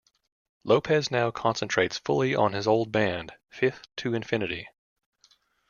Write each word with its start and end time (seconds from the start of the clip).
Lopez 0.63 1.11
now 1.11 1.29
concentrates 1.29 1.99
fully 1.99 2.33
on 2.33 2.53
his 2.53 2.65
old 2.67 2.91
band, 2.91 3.33
Fifth 3.51 3.83
to 3.97 4.15
Infinity. 4.15 4.67